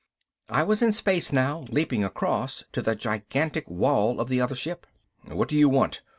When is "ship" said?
4.55-4.87